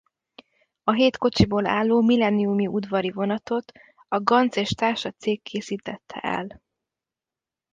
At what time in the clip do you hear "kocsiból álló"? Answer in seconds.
1.17-2.01